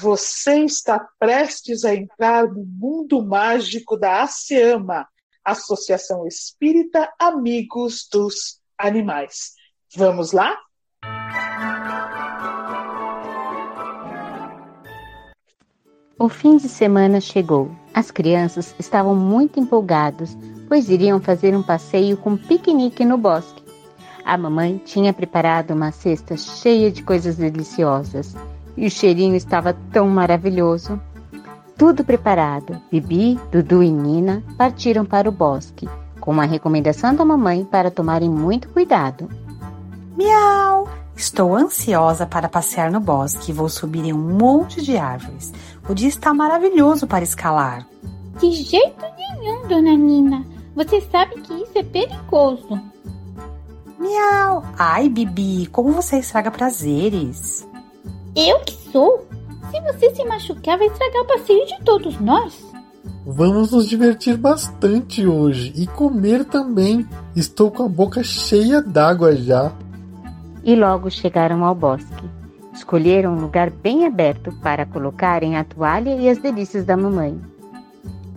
Você 0.00 0.60
está 0.60 1.08
prestes 1.18 1.84
a 1.84 1.92
entrar 1.92 2.46
no 2.46 2.64
mundo 2.64 3.20
mágico 3.20 3.96
da 3.96 4.22
ASEAMA, 4.22 5.08
Associação 5.44 6.24
Espírita 6.24 7.12
Amigos 7.18 8.06
dos 8.12 8.60
Animais. 8.78 9.54
Vamos 9.96 10.30
lá? 10.30 10.56
O 16.16 16.28
fim 16.28 16.58
de 16.58 16.68
semana 16.68 17.20
chegou. 17.20 17.68
As 17.92 18.12
crianças 18.12 18.76
estavam 18.78 19.16
muito 19.16 19.58
empolgadas, 19.58 20.36
pois 20.68 20.88
iriam 20.88 21.20
fazer 21.20 21.56
um 21.56 21.62
passeio 21.62 22.16
com 22.16 22.36
piquenique 22.36 23.04
no 23.04 23.18
bosque. 23.18 23.64
A 24.24 24.38
mamãe 24.38 24.78
tinha 24.78 25.12
preparado 25.12 25.72
uma 25.72 25.90
cesta 25.90 26.36
cheia 26.36 26.92
de 26.92 27.02
coisas 27.02 27.36
deliciosas 27.36 28.36
e 28.78 28.86
o 28.86 28.90
cheirinho 28.90 29.34
estava 29.34 29.76
tão 29.92 30.08
maravilhoso. 30.08 31.00
Tudo 31.76 32.04
preparado, 32.04 32.80
Bibi, 32.90 33.38
Dudu 33.50 33.82
e 33.82 33.90
Nina 33.90 34.42
partiram 34.56 35.04
para 35.04 35.28
o 35.28 35.32
bosque, 35.32 35.88
com 36.20 36.30
uma 36.30 36.44
recomendação 36.44 37.14
da 37.14 37.24
mamãe 37.24 37.64
para 37.64 37.90
tomarem 37.90 38.30
muito 38.30 38.68
cuidado. 38.68 39.28
Miau! 40.16 40.88
Estou 41.16 41.56
ansiosa 41.56 42.24
para 42.24 42.48
passear 42.48 42.92
no 42.92 43.00
bosque 43.00 43.50
e 43.50 43.54
vou 43.54 43.68
subir 43.68 44.04
em 44.04 44.12
um 44.12 44.38
monte 44.38 44.80
de 44.80 44.96
árvores. 44.96 45.52
O 45.88 45.94
dia 45.94 46.08
está 46.08 46.32
maravilhoso 46.32 47.08
para 47.08 47.24
escalar. 47.24 47.84
De 48.38 48.52
jeito 48.52 49.04
nenhum, 49.16 49.66
dona 49.66 49.96
Nina. 49.96 50.46
Você 50.76 51.00
sabe 51.00 51.40
que 51.40 51.52
isso 51.52 51.72
é 51.76 51.82
perigoso. 51.82 52.80
Miau! 53.98 54.64
Ai, 54.78 55.08
Bibi, 55.08 55.66
como 55.66 55.90
você 55.90 56.18
estraga 56.18 56.52
prazeres? 56.52 57.66
Eu 58.40 58.60
que 58.60 58.72
sou? 58.92 59.26
Se 59.68 59.80
você 59.80 60.14
se 60.14 60.24
machucar, 60.24 60.78
vai 60.78 60.86
estragar 60.86 61.22
o 61.22 61.26
passeio 61.26 61.66
de 61.66 61.76
todos 61.80 62.20
nós. 62.20 62.56
Vamos 63.26 63.72
nos 63.72 63.88
divertir 63.88 64.36
bastante 64.36 65.26
hoje 65.26 65.72
e 65.74 65.88
comer 65.88 66.44
também. 66.44 67.04
Estou 67.34 67.68
com 67.68 67.82
a 67.82 67.88
boca 67.88 68.22
cheia 68.22 68.80
d'água 68.80 69.34
já. 69.34 69.72
E 70.62 70.76
logo 70.76 71.10
chegaram 71.10 71.64
ao 71.64 71.74
bosque. 71.74 72.30
Escolheram 72.72 73.34
um 73.34 73.40
lugar 73.40 73.70
bem 73.70 74.06
aberto 74.06 74.52
para 74.62 74.86
colocarem 74.86 75.56
a 75.56 75.64
toalha 75.64 76.14
e 76.14 76.28
as 76.28 76.38
delícias 76.38 76.84
da 76.84 76.96
mamãe. 76.96 77.36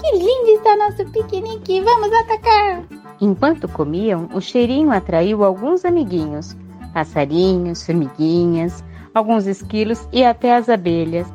Que 0.00 0.10
lindo 0.16 0.48
está 0.48 0.76
nosso 0.76 1.08
piquenique! 1.12 1.80
Vamos 1.80 2.12
atacar! 2.12 2.82
Enquanto 3.20 3.68
comiam, 3.68 4.28
o 4.34 4.40
cheirinho 4.40 4.90
atraiu 4.90 5.44
alguns 5.44 5.84
amiguinhos: 5.84 6.56
passarinhos, 6.92 7.86
formiguinhas, 7.86 8.82
alguns 9.14 9.46
esquilos 9.46 10.06
e 10.12 10.24
até 10.24 10.56
as 10.56 10.68
abelhas. 10.68 11.26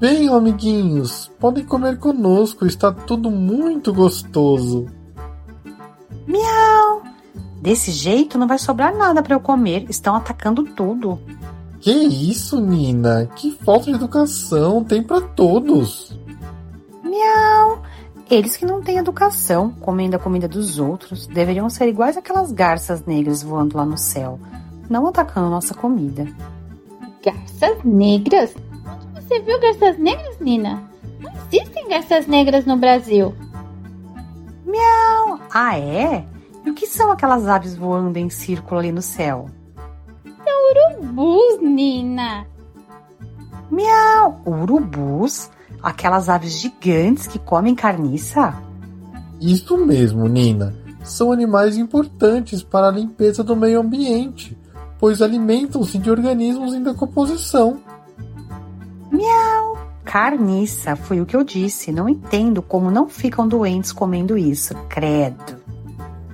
Venham, 0.00 0.36
amiguinhos, 0.36 1.28
podem 1.40 1.64
comer 1.64 1.98
conosco, 1.98 2.64
está 2.64 2.92
tudo 2.92 3.30
muito 3.30 3.92
gostoso. 3.92 4.86
Miau! 6.24 7.02
Desse 7.60 7.90
jeito 7.90 8.38
não 8.38 8.46
vai 8.46 8.58
sobrar 8.58 8.96
nada 8.96 9.20
para 9.22 9.34
eu 9.34 9.40
comer, 9.40 9.86
estão 9.90 10.14
atacando 10.14 10.62
tudo. 10.62 11.18
Que 11.80 11.90
isso, 11.90 12.60
Nina? 12.60 13.26
Que 13.34 13.50
falta 13.50 13.86
de 13.86 13.96
educação 13.96 14.84
tem 14.84 15.02
para 15.02 15.20
todos. 15.20 16.16
Miau! 17.02 17.82
Eles 18.30 18.56
que 18.56 18.66
não 18.66 18.82
têm 18.82 18.98
educação, 18.98 19.70
comendo 19.80 20.14
a 20.14 20.18
comida 20.18 20.46
dos 20.46 20.78
outros, 20.78 21.26
deveriam 21.26 21.68
ser 21.70 21.88
iguais 21.88 22.16
aquelas 22.16 22.52
garças 22.52 23.04
negras 23.04 23.42
voando 23.42 23.76
lá 23.76 23.86
no 23.86 23.96
céu, 23.96 24.38
não 24.88 25.06
atacando 25.06 25.48
nossa 25.50 25.74
comida. 25.74 26.28
Garças 27.24 27.82
negras? 27.84 28.54
Onde 28.86 29.06
você 29.20 29.40
viu 29.40 29.60
garças 29.60 29.98
negras, 29.98 30.38
Nina? 30.40 30.82
Não 31.20 31.32
existem 31.32 31.88
garças 31.88 32.26
negras 32.26 32.64
no 32.64 32.76
Brasil. 32.76 33.34
Miau! 34.64 35.40
Ah, 35.50 35.78
é? 35.78 36.24
E 36.64 36.70
o 36.70 36.74
que 36.74 36.86
são 36.86 37.10
aquelas 37.10 37.46
aves 37.46 37.76
voando 37.76 38.18
em 38.18 38.28
círculo 38.28 38.80
ali 38.80 38.92
no 38.92 39.02
céu? 39.02 39.46
São 40.24 40.94
urubus, 40.94 41.62
Nina. 41.62 42.46
Miau! 43.70 44.40
Urubus? 44.44 45.50
Aquelas 45.82 46.28
aves 46.28 46.52
gigantes 46.52 47.26
que 47.26 47.38
comem 47.38 47.74
carniça? 47.74 48.54
Isso 49.40 49.78
mesmo, 49.78 50.26
Nina. 50.26 50.74
São 51.04 51.32
animais 51.32 51.76
importantes 51.76 52.62
para 52.62 52.88
a 52.88 52.90
limpeza 52.90 53.44
do 53.44 53.54
meio 53.54 53.80
ambiente, 53.80 54.57
pois 54.98 55.22
alimentam-se 55.22 55.98
de 55.98 56.10
organismos 56.10 56.74
em 56.74 56.82
decomposição. 56.82 57.78
Miau! 59.10 59.78
Carniça, 60.04 60.96
foi 60.96 61.20
o 61.20 61.26
que 61.26 61.36
eu 61.36 61.44
disse. 61.44 61.92
Não 61.92 62.08
entendo 62.08 62.62
como 62.62 62.90
não 62.90 63.08
ficam 63.08 63.46
doentes 63.46 63.92
comendo 63.92 64.38
isso, 64.38 64.74
credo. 64.88 65.56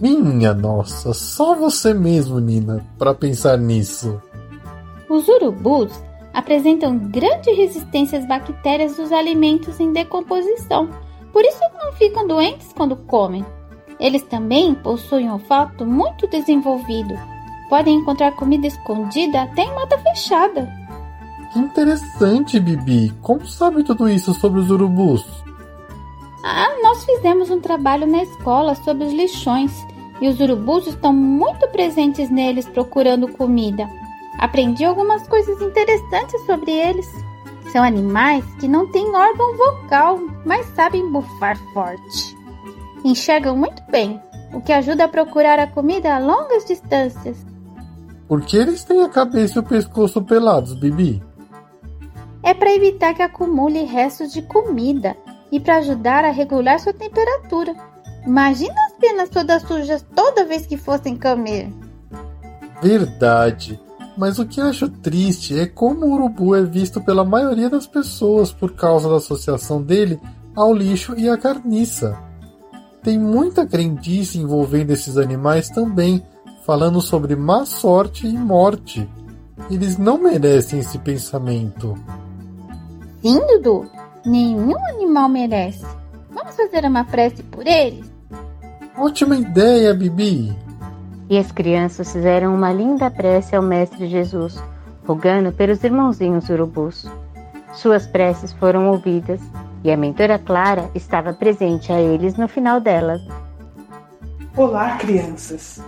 Minha 0.00 0.52
nossa, 0.52 1.12
só 1.12 1.54
você 1.54 1.94
mesmo, 1.94 2.38
Nina, 2.38 2.84
para 2.98 3.14
pensar 3.14 3.56
nisso. 3.56 4.20
Os 5.08 5.28
urubus 5.28 5.92
apresentam 6.32 6.98
grande 6.98 7.50
resistência 7.52 8.18
às 8.18 8.26
bactérias 8.26 8.96
dos 8.96 9.12
alimentos 9.12 9.78
em 9.78 9.92
decomposição, 9.92 10.90
por 11.32 11.44
isso 11.44 11.60
não 11.82 11.92
ficam 11.92 12.26
doentes 12.26 12.72
quando 12.76 12.96
comem. 12.96 13.44
Eles 13.98 14.22
também 14.22 14.74
possuem 14.74 15.30
um 15.30 15.34
olfato 15.34 15.86
muito 15.86 16.26
desenvolvido. 16.26 17.14
Podem 17.68 17.96
encontrar 17.96 18.32
comida 18.32 18.66
escondida 18.66 19.42
até 19.42 19.62
em 19.62 19.74
mata 19.74 19.98
fechada. 19.98 20.70
Que 21.52 21.58
interessante, 21.58 22.58
Bibi. 22.58 23.12
Como 23.22 23.46
sabe 23.46 23.84
tudo 23.84 24.08
isso 24.08 24.34
sobre 24.34 24.60
os 24.60 24.70
urubus? 24.70 25.24
Ah, 26.42 26.68
nós 26.82 27.04
fizemos 27.04 27.50
um 27.50 27.60
trabalho 27.60 28.06
na 28.06 28.22
escola 28.22 28.74
sobre 28.74 29.04
os 29.04 29.12
lixões 29.12 29.72
e 30.20 30.28
os 30.28 30.40
urubus 30.40 30.86
estão 30.86 31.12
muito 31.12 31.66
presentes 31.68 32.28
neles 32.30 32.68
procurando 32.68 33.28
comida. 33.28 33.88
Aprendi 34.38 34.84
algumas 34.84 35.26
coisas 35.26 35.60
interessantes 35.62 36.44
sobre 36.44 36.70
eles. 36.70 37.08
São 37.72 37.82
animais 37.82 38.44
que 38.60 38.68
não 38.68 38.90
têm 38.90 39.14
órgão 39.14 39.56
vocal, 39.56 40.20
mas 40.44 40.66
sabem 40.74 41.10
bufar 41.10 41.56
forte. 41.72 42.36
Enxergam 43.04 43.56
muito 43.56 43.82
bem, 43.90 44.20
o 44.52 44.60
que 44.60 44.72
ajuda 44.72 45.04
a 45.04 45.08
procurar 45.08 45.58
a 45.58 45.66
comida 45.66 46.14
a 46.14 46.18
longas 46.18 46.64
distâncias. 46.64 47.53
Por 48.28 48.42
que 48.42 48.56
eles 48.56 48.84
têm 48.84 49.02
a 49.02 49.08
cabeça 49.08 49.58
e 49.58 49.60
o 49.60 49.62
pescoço 49.62 50.22
pelados, 50.22 50.74
Bibi? 50.74 51.22
É 52.42 52.54
para 52.54 52.74
evitar 52.74 53.14
que 53.14 53.22
acumule 53.22 53.84
restos 53.84 54.32
de 54.32 54.42
comida 54.42 55.16
e 55.50 55.60
para 55.60 55.76
ajudar 55.76 56.24
a 56.24 56.30
regular 56.30 56.78
sua 56.80 56.92
temperatura. 56.92 57.74
Imagina 58.26 58.74
as 58.86 58.92
penas 58.98 59.28
todas 59.28 59.62
sujas 59.62 60.04
toda 60.14 60.44
vez 60.44 60.66
que 60.66 60.76
fossem 60.76 61.16
comer. 61.16 61.72
Verdade. 62.82 63.80
Mas 64.16 64.38
o 64.38 64.46
que 64.46 64.60
acho 64.60 64.88
triste 64.88 65.58
é 65.58 65.66
como 65.66 66.06
o 66.06 66.12
urubu 66.12 66.54
é 66.54 66.62
visto 66.62 67.00
pela 67.00 67.24
maioria 67.24 67.68
das 67.68 67.86
pessoas 67.86 68.52
por 68.52 68.74
causa 68.74 69.08
da 69.08 69.16
associação 69.16 69.82
dele 69.82 70.20
ao 70.54 70.72
lixo 70.72 71.14
e 71.16 71.28
à 71.28 71.36
carniça. 71.36 72.16
Tem 73.02 73.18
muita 73.18 73.66
crendice 73.66 74.38
envolvendo 74.38 74.90
esses 74.90 75.18
animais 75.18 75.68
também, 75.68 76.22
falando 76.64 77.00
sobre 77.00 77.36
má 77.36 77.66
sorte 77.66 78.26
e 78.26 78.32
morte. 78.32 79.08
Eles 79.70 79.98
não 79.98 80.18
merecem 80.18 80.80
esse 80.80 80.98
pensamento. 80.98 81.96
Sim, 83.22 83.38
Dudu. 83.46 83.86
Nenhum 84.24 84.76
animal 84.88 85.28
merece. 85.28 85.84
Vamos 86.30 86.56
fazer 86.56 86.84
uma 86.86 87.04
prece 87.04 87.42
por 87.42 87.66
eles? 87.66 88.10
Ótima 88.96 89.36
ideia, 89.36 89.92
Bibi. 89.92 90.56
E 91.28 91.38
as 91.38 91.52
crianças 91.52 92.10
fizeram 92.10 92.54
uma 92.54 92.72
linda 92.72 93.10
prece 93.10 93.54
ao 93.54 93.62
Mestre 93.62 94.08
Jesus, 94.08 94.62
rogando 95.06 95.52
pelos 95.52 95.84
irmãozinhos 95.84 96.48
urubus. 96.48 97.06
Suas 97.74 98.06
preces 98.06 98.52
foram 98.52 98.88
ouvidas 98.88 99.40
e 99.82 99.90
a 99.90 99.96
mentora 99.96 100.38
Clara 100.38 100.90
estava 100.94 101.34
presente 101.34 101.92
a 101.92 102.00
eles 102.00 102.36
no 102.36 102.48
final 102.48 102.80
delas. 102.80 103.20
Olá, 104.56 104.96
crianças! 104.96 105.82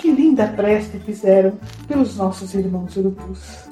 Que 0.00 0.10
linda 0.10 0.48
prece 0.48 0.98
fizeram 1.00 1.58
pelos 1.86 2.16
nossos 2.16 2.54
irmãos 2.54 2.96
urubus. 2.96 3.68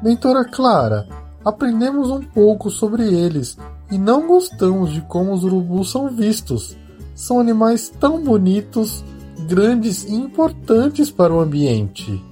Mentora 0.00 0.44
Clara, 0.44 1.08
aprendemos 1.44 2.10
um 2.10 2.20
pouco 2.22 2.70
sobre 2.70 3.12
eles 3.12 3.58
e 3.90 3.98
não 3.98 4.28
gostamos 4.28 4.92
de 4.92 5.00
como 5.00 5.32
os 5.32 5.42
urubus 5.42 5.90
são 5.90 6.08
vistos. 6.08 6.76
São 7.12 7.40
animais 7.40 7.88
tão 7.88 8.22
bonitos, 8.22 9.04
grandes 9.48 10.04
e 10.04 10.14
importantes 10.14 11.10
para 11.10 11.34
o 11.34 11.40
ambiente. 11.40 12.24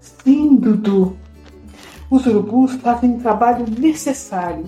Sim, 0.00 0.56
Dudu. 0.56 1.16
Os 2.10 2.26
urubus 2.26 2.72
fazem 2.72 3.12
um 3.12 3.20
trabalho 3.20 3.66
necessário. 3.78 4.66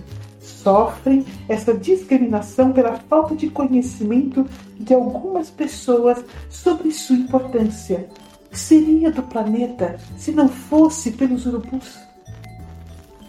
Sofrem 0.67 1.25
essa 1.49 1.73
discriminação 1.73 2.73
pela 2.73 2.97
falta 2.97 3.37
de 3.37 3.49
conhecimento 3.49 4.45
de 4.77 4.93
algumas 4.93 5.49
pessoas 5.49 6.25
sobre 6.51 6.91
sua 6.91 7.15
importância. 7.15 8.09
Seria 8.51 9.13
do 9.13 9.23
planeta 9.23 9.97
se 10.17 10.33
não 10.33 10.49
fosse 10.49 11.13
pelos 11.13 11.47
urubus? 11.47 11.97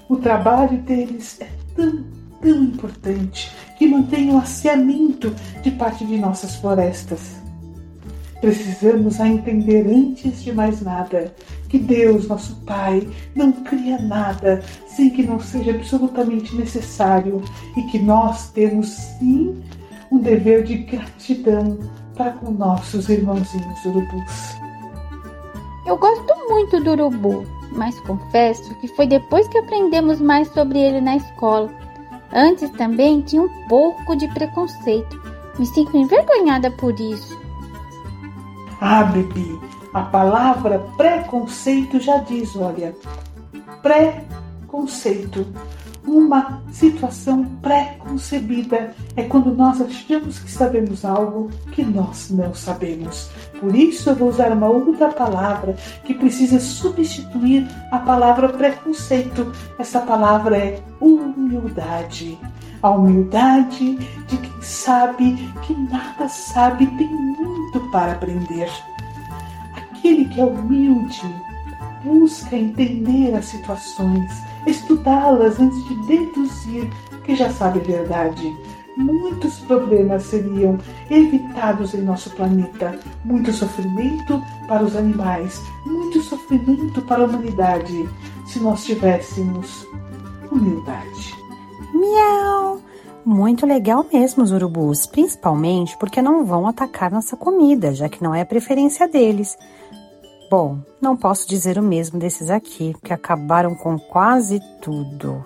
O 0.09 0.15
trabalho 0.15 0.79
deles 0.79 1.39
é 1.39 1.47
tão, 1.75 2.05
tão 2.41 2.63
importante 2.63 3.51
que 3.77 3.85
mantém 3.85 4.33
o 4.33 4.39
asseamento 4.39 5.31
de 5.61 5.69
parte 5.69 6.07
de 6.07 6.17
nossas 6.17 6.55
florestas. 6.55 7.35
Precisamos 8.41 9.21
a 9.21 9.27
entender 9.27 9.85
antes 9.85 10.43
de 10.43 10.51
mais 10.51 10.81
nada 10.81 11.31
que 11.69 11.77
Deus, 11.77 12.27
nosso 12.27 12.55
Pai, 12.65 13.07
não 13.35 13.51
cria 13.51 13.99
nada 13.99 14.63
sem 14.87 15.09
que 15.09 15.23
não 15.23 15.39
seja 15.39 15.71
absolutamente 15.71 16.55
necessário 16.55 17.41
e 17.75 17.83
que 17.83 17.99
nós 17.99 18.49
temos 18.51 18.87
sim 18.87 19.61
um 20.11 20.19
dever 20.19 20.63
de 20.63 20.77
gratidão 20.77 21.77
para 22.15 22.31
com 22.31 22.51
nossos 22.51 23.09
irmãozinhos 23.09 23.85
urubus. 23.85 24.57
Eu 25.85 25.97
gosto 25.97 26.35
muito 26.49 26.79
do 26.81 26.91
urubu, 26.91 27.45
mas 27.71 27.97
confesso 28.01 28.75
que 28.79 28.87
foi 28.89 29.07
depois 29.07 29.47
que 29.47 29.57
aprendemos 29.57 30.19
mais 30.19 30.47
sobre 30.49 30.79
ele 30.79 30.99
na 30.99 31.17
escola. 31.17 31.69
Antes 32.33 32.69
também 32.71 33.21
tinha 33.21 33.41
um 33.41 33.67
pouco 33.67 34.15
de 34.15 34.27
preconceito. 34.33 35.21
Me 35.57 35.65
sinto 35.65 35.95
envergonhada 35.95 36.69
por 36.71 36.99
isso. 36.99 37.39
Ah, 38.81 39.03
Bibi, 39.03 39.59
a 39.97 40.03
palavra 40.03 40.77
preconceito 40.95 41.99
já 41.99 42.17
diz, 42.19 42.55
olha, 42.55 42.95
preconceito. 43.81 45.47
Uma 46.05 46.61
situação 46.71 47.43
pré-concebida 47.61 48.93
é 49.15 49.23
quando 49.23 49.53
nós 49.53 49.81
achamos 49.81 50.37
que 50.39 50.51
sabemos 50.51 51.03
algo 51.03 51.49
que 51.71 51.83
nós 51.83 52.29
não 52.29 52.53
sabemos. 52.53 53.29
Por 53.59 53.75
isso 53.75 54.11
eu 54.11 54.15
vou 54.15 54.29
usar 54.29 54.51
uma 54.51 54.67
outra 54.67 55.09
palavra 55.09 55.75
que 56.05 56.13
precisa 56.13 56.59
substituir 56.59 57.67
a 57.91 57.97
palavra 57.97 58.49
preconceito. 58.49 59.51
Essa 59.79 59.99
palavra 59.99 60.57
é 60.57 60.79
humildade. 61.01 62.37
A 62.83 62.91
humildade 62.91 63.95
de 63.95 64.37
quem 64.37 64.61
sabe 64.61 65.33
que 65.63 65.73
nada 65.73 66.29
sabe 66.29 66.85
tem 66.85 67.09
muito 67.09 67.79
para 67.91 68.11
aprender. 68.11 68.69
Aquele 70.07 70.23
que 70.23 70.39
é 70.39 70.45
humilde 70.45 71.35
busca 72.01 72.55
entender 72.55 73.35
as 73.35 73.43
situações, 73.43 74.31
estudá-las 74.65 75.59
antes 75.59 75.83
de 75.83 75.95
deduzir 76.07 76.89
que 77.25 77.35
já 77.35 77.49
sabe 77.49 77.81
a 77.81 77.83
verdade. 77.83 78.55
Muitos 78.95 79.59
problemas 79.59 80.23
seriam 80.23 80.77
evitados 81.11 81.93
em 81.93 82.03
nosso 82.03 82.29
planeta, 82.37 82.97
muito 83.25 83.51
sofrimento 83.51 84.41
para 84.69 84.85
os 84.85 84.95
animais, 84.95 85.61
muito 85.85 86.21
sofrimento 86.21 87.01
para 87.01 87.23
a 87.23 87.25
humanidade, 87.25 88.07
se 88.45 88.61
nós 88.61 88.85
tivéssemos 88.85 89.85
humildade. 90.49 91.35
Miau! 91.93 92.79
Muito 93.25 93.65
legal 93.65 94.05
mesmo 94.13 94.41
os 94.41 94.53
urubus, 94.53 95.05
principalmente 95.05 95.97
porque 95.97 96.21
não 96.21 96.45
vão 96.45 96.65
atacar 96.65 97.11
nossa 97.11 97.35
comida, 97.35 97.93
já 97.93 98.07
que 98.07 98.23
não 98.23 98.33
é 98.33 98.39
a 98.39 98.45
preferência 98.45 99.05
deles. 99.05 99.57
Bom, 100.49 100.79
não 101.01 101.17
posso 101.17 101.45
dizer 101.45 101.77
o 101.77 101.83
mesmo 101.83 102.17
desses 102.17 102.49
aqui, 102.49 102.95
que 103.03 103.11
acabaram 103.11 103.75
com 103.75 103.99
quase 103.99 104.61
tudo. 104.81 105.45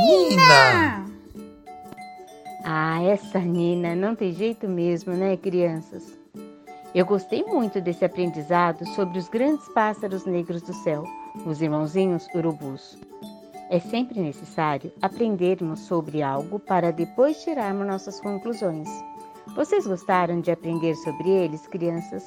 Nina! 0.00 1.06
Ah, 2.64 3.00
essa 3.04 3.38
Nina 3.38 3.94
não 3.94 4.16
tem 4.16 4.32
jeito 4.32 4.66
mesmo, 4.66 5.12
né, 5.12 5.36
crianças? 5.36 6.18
Eu 6.92 7.06
gostei 7.06 7.44
muito 7.44 7.80
desse 7.80 8.04
aprendizado 8.04 8.84
sobre 8.96 9.16
os 9.16 9.28
grandes 9.28 9.68
pássaros 9.68 10.24
negros 10.24 10.62
do 10.62 10.74
céu, 10.74 11.04
os 11.46 11.62
irmãozinhos 11.62 12.26
urubus. 12.34 12.98
É 13.70 13.78
sempre 13.78 14.18
necessário 14.18 14.90
aprendermos 15.00 15.80
sobre 15.80 16.20
algo 16.20 16.58
para 16.58 16.90
depois 16.90 17.44
tirarmos 17.44 17.86
nossas 17.86 18.18
conclusões. 18.18 18.88
Vocês 19.54 19.86
gostaram 19.86 20.40
de 20.40 20.50
aprender 20.50 20.96
sobre 20.96 21.28
eles, 21.30 21.64
crianças? 21.68 22.26